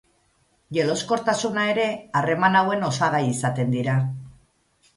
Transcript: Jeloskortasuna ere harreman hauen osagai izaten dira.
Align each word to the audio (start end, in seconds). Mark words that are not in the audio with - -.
Jeloskortasuna 0.77 1.67
ere 1.75 1.85
harreman 2.21 2.59
hauen 2.63 2.89
osagai 2.89 3.23
izaten 3.29 3.79
dira. 3.79 4.01